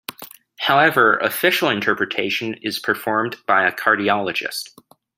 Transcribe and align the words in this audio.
However, 0.57 1.17
"official" 1.19 1.69
interpretation 1.69 2.55
is 2.63 2.79
performed 2.79 3.35
by 3.45 3.67
a 3.67 3.71
cardiologist. 3.71 4.69